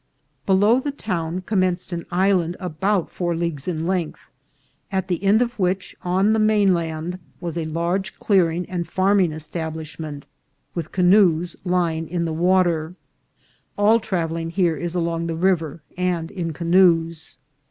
[0.47, 4.31] Below the town commenced an island about four leagues in length,
[4.91, 9.31] at the end of which, on the main land, was a large clearing and farming
[9.31, 10.25] establishment,
[10.73, 12.95] with canoes lying on the water.
[13.77, 17.37] All travelling here is along the river, and in canoes.